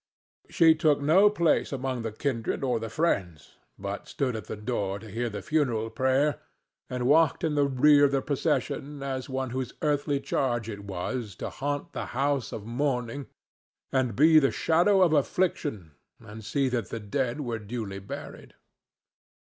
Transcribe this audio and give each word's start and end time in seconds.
She 0.49 0.73
took 0.73 0.99
no 0.99 1.29
place 1.29 1.71
among 1.71 2.01
the 2.01 2.11
kindred 2.11 2.63
or 2.63 2.79
the 2.79 2.89
friends, 2.89 3.57
but 3.77 4.07
stood 4.07 4.35
at 4.35 4.45
the 4.45 4.55
door 4.55 4.97
to 4.97 5.07
hear 5.11 5.29
the 5.29 5.43
funeral 5.43 5.91
prayer, 5.91 6.39
and 6.89 7.05
walked 7.05 7.43
in 7.43 7.53
the 7.53 7.67
rear 7.67 8.05
of 8.05 8.11
the 8.11 8.23
procession 8.23 9.03
as 9.03 9.29
one 9.29 9.51
whose 9.51 9.75
earthly 9.83 10.19
charge 10.19 10.67
it 10.69 10.85
was 10.85 11.35
to 11.35 11.51
haunt 11.51 11.93
the 11.93 12.05
house 12.17 12.51
of 12.51 12.65
mourning 12.65 13.27
and 13.91 14.15
be 14.15 14.39
the 14.39 14.49
shadow 14.49 15.03
of 15.03 15.13
affliction 15.13 15.91
and 16.19 16.43
see 16.43 16.67
that 16.67 16.89
the 16.89 16.99
dead 16.99 17.41
were 17.41 17.59
duly 17.59 17.99
buried. 17.99 18.55